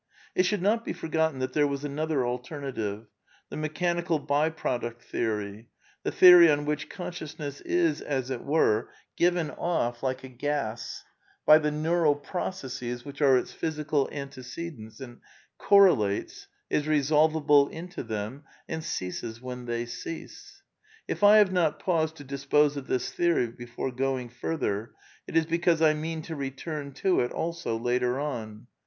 It 0.33 0.47
should 0.47 0.63
not 0.63 0.83
be 0.83 0.93
forgotten 0.93 1.37
that 1.41 1.53
there 1.53 1.67
was 1.67 1.83
another 1.83 2.25
alter 2.25 2.59
native, 2.59 3.05
the 3.49 3.55
mechanical 3.55 4.17
by 4.17 4.49
product 4.49 5.03
theory, 5.03 5.67
the 6.01 6.11
theory 6.11 6.49
on 6.49 6.65
which 6.65 6.89
consciousness 6.89 7.61
is, 7.63 8.01
as 8.01 8.31
it 8.31 8.43
were, 8.43 8.89
given 9.15 9.51
off 9.51 10.01
(like 10.01 10.23
a 10.23 10.27
gas) 10.27 11.03
by 11.45 11.59
the 11.59 11.69
neural 11.69 12.15
processes 12.15 13.05
which 13.05 13.21
are 13.21 13.37
its 13.37 13.51
physical 13.53 14.09
antecedents 14.11 14.99
and 14.99 15.21
correlates, 15.59 16.47
is 16.67 16.87
resolvable 16.87 17.67
into 17.67 18.01
them, 18.01 18.43
and 18.67 18.83
ceases 18.83 19.39
when 19.39 19.65
they 19.65 19.85
cease. 19.85 20.63
If 21.07 21.23
I 21.23 21.37
have 21.37 21.51
not 21.51 21.77
paused 21.77 22.15
to 22.15 22.23
dispose 22.23 22.75
of 22.75 22.87
this 22.87 23.11
theory 23.13 23.49
before 23.49 23.91
going 23.91 24.29
further 24.29 24.93
it 25.27 25.37
is 25.37 25.45
because 25.45 25.79
I 25.79 25.93
mean 25.93 26.23
to 26.23 26.35
return 26.35 26.91
to 27.05 27.19
it 27.19 27.31
also 27.31 27.77
later 27.77 28.19
on. 28.19 28.65